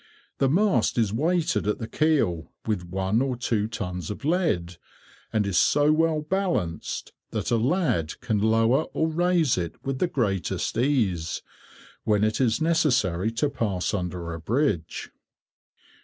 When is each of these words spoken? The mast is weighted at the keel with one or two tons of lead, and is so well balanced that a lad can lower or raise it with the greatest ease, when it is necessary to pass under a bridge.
The 0.39 0.49
mast 0.49 0.97
is 0.97 1.13
weighted 1.13 1.67
at 1.67 1.77
the 1.77 1.87
keel 1.87 2.51
with 2.65 2.89
one 2.89 3.21
or 3.21 3.35
two 3.37 3.67
tons 3.67 4.09
of 4.09 4.25
lead, 4.25 4.77
and 5.31 5.45
is 5.45 5.59
so 5.59 5.91
well 5.93 6.21
balanced 6.21 7.13
that 7.29 7.51
a 7.51 7.57
lad 7.57 8.19
can 8.19 8.39
lower 8.39 8.85
or 8.93 9.07
raise 9.07 9.59
it 9.59 9.75
with 9.85 9.99
the 9.99 10.07
greatest 10.07 10.75
ease, 10.75 11.43
when 12.03 12.23
it 12.23 12.41
is 12.41 12.59
necessary 12.59 13.31
to 13.33 13.47
pass 13.51 13.93
under 13.93 14.33
a 14.33 14.39
bridge. 14.39 15.11